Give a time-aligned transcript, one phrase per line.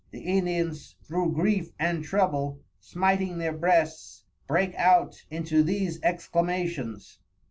[0.09, 7.19] The Indians through Grief and Trouble, smiting their Breasts, brake out into these Exclamations.